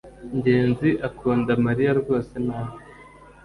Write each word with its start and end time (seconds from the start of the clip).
ngenzi 0.37 0.89
akunda 1.07 1.51
mariya 1.65 1.91
rwose 1.99 2.35
nabi 2.47 2.75